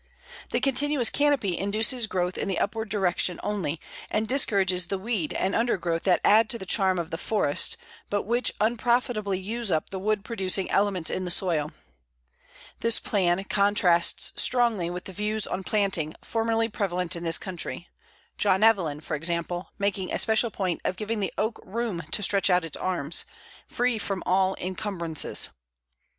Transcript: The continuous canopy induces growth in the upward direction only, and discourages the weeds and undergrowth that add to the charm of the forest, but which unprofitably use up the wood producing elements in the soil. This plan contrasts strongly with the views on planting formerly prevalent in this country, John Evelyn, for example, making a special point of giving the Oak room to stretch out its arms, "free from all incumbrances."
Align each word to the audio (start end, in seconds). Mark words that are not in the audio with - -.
The 0.49 0.59
continuous 0.59 1.11
canopy 1.11 1.55
induces 1.55 2.07
growth 2.07 2.35
in 2.35 2.47
the 2.47 2.57
upward 2.57 2.89
direction 2.89 3.39
only, 3.43 3.79
and 4.09 4.27
discourages 4.27 4.87
the 4.87 4.97
weeds 4.97 5.35
and 5.35 5.53
undergrowth 5.53 6.01
that 6.05 6.21
add 6.25 6.49
to 6.49 6.57
the 6.57 6.65
charm 6.65 6.97
of 6.97 7.11
the 7.11 7.19
forest, 7.19 7.77
but 8.09 8.23
which 8.23 8.51
unprofitably 8.59 9.37
use 9.37 9.69
up 9.69 9.91
the 9.91 9.99
wood 9.99 10.25
producing 10.25 10.71
elements 10.71 11.11
in 11.11 11.23
the 11.23 11.29
soil. 11.29 11.71
This 12.79 12.97
plan 12.99 13.43
contrasts 13.43 14.33
strongly 14.41 14.89
with 14.89 15.03
the 15.05 15.13
views 15.13 15.45
on 15.45 15.61
planting 15.61 16.15
formerly 16.23 16.67
prevalent 16.67 17.15
in 17.15 17.23
this 17.23 17.37
country, 17.37 17.87
John 18.39 18.63
Evelyn, 18.63 19.01
for 19.01 19.13
example, 19.13 19.69
making 19.77 20.11
a 20.11 20.17
special 20.17 20.49
point 20.49 20.81
of 20.83 20.95
giving 20.97 21.19
the 21.19 21.31
Oak 21.37 21.61
room 21.63 22.01
to 22.09 22.23
stretch 22.23 22.49
out 22.49 22.65
its 22.65 22.75
arms, 22.77 23.23
"free 23.67 23.99
from 23.99 24.23
all 24.25 24.55
incumbrances." 24.55 25.49